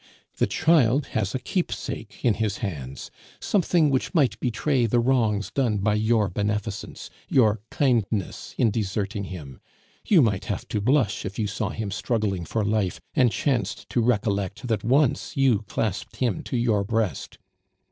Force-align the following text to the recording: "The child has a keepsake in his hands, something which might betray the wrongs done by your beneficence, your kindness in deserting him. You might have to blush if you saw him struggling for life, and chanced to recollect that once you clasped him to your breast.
"The 0.37 0.47
child 0.47 1.05
has 1.13 1.35
a 1.35 1.39
keepsake 1.39 2.25
in 2.25 2.33
his 2.33 2.57
hands, 2.57 3.11
something 3.39 3.91
which 3.91 4.15
might 4.15 4.39
betray 4.39 4.87
the 4.87 4.99
wrongs 4.99 5.51
done 5.51 5.77
by 5.77 5.93
your 5.93 6.27
beneficence, 6.27 7.11
your 7.29 7.59
kindness 7.69 8.55
in 8.57 8.71
deserting 8.71 9.25
him. 9.25 9.61
You 10.07 10.23
might 10.23 10.45
have 10.45 10.67
to 10.69 10.81
blush 10.81 11.23
if 11.23 11.37
you 11.37 11.45
saw 11.45 11.69
him 11.69 11.91
struggling 11.91 12.45
for 12.45 12.65
life, 12.65 12.99
and 13.13 13.31
chanced 13.31 13.87
to 13.91 14.01
recollect 14.01 14.65
that 14.67 14.83
once 14.83 15.37
you 15.37 15.59
clasped 15.67 16.15
him 16.15 16.41
to 16.45 16.57
your 16.57 16.83
breast. 16.83 17.37